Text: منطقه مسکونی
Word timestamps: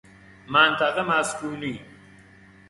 منطقه 0.47 1.01
مسکونی 1.03 1.79